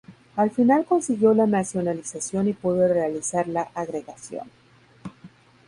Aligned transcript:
Al 0.35 0.49
final 0.49 0.85
consiguió 0.85 1.31
la 1.35 1.45
nacionalización 1.45 2.47
y 2.47 2.53
pudo 2.53 2.87
realizar 2.87 3.47
la 3.47 3.69
agregación. 3.75 4.47